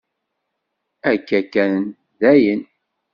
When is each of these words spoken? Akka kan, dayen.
Akka 1.11 1.39
kan, 1.53 1.73
dayen. 2.19 2.61